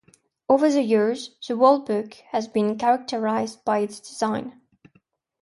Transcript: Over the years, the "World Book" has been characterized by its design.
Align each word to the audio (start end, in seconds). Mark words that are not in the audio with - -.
Over 0.49 0.71
the 0.71 0.81
years, 0.81 1.35
the 1.47 1.55
"World 1.55 1.85
Book" 1.85 2.15
has 2.31 2.47
been 2.47 2.75
characterized 2.75 3.63
by 3.63 3.81
its 3.81 3.99
design. 3.99 4.59